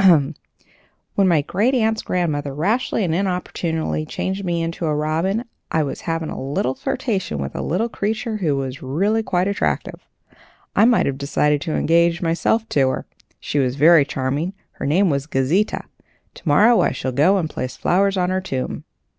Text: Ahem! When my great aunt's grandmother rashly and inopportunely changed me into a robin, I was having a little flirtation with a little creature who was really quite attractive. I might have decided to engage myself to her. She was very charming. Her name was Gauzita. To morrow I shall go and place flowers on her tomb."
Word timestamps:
Ahem! 0.00 0.34
When 1.14 1.28
my 1.28 1.42
great 1.42 1.74
aunt's 1.74 2.00
grandmother 2.00 2.54
rashly 2.54 3.04
and 3.04 3.14
inopportunely 3.14 4.06
changed 4.06 4.42
me 4.42 4.62
into 4.62 4.86
a 4.86 4.94
robin, 4.94 5.44
I 5.70 5.82
was 5.82 6.00
having 6.08 6.30
a 6.30 6.40
little 6.40 6.74
flirtation 6.74 7.36
with 7.36 7.54
a 7.54 7.60
little 7.60 7.90
creature 7.90 8.38
who 8.38 8.56
was 8.56 8.80
really 8.80 9.22
quite 9.22 9.46
attractive. 9.46 10.00
I 10.74 10.86
might 10.86 11.04
have 11.04 11.18
decided 11.18 11.60
to 11.60 11.74
engage 11.76 12.22
myself 12.22 12.66
to 12.70 12.88
her. 12.88 13.06
She 13.40 13.58
was 13.58 13.76
very 13.76 14.06
charming. 14.06 14.54
Her 14.70 14.86
name 14.86 15.10
was 15.10 15.26
Gauzita. 15.26 15.84
To 16.36 16.48
morrow 16.48 16.80
I 16.80 16.92
shall 16.92 17.12
go 17.12 17.36
and 17.36 17.50
place 17.50 17.76
flowers 17.76 18.16
on 18.16 18.30
her 18.30 18.40
tomb." 18.40 18.84